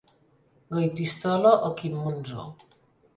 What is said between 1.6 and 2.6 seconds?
o Quim Monzó.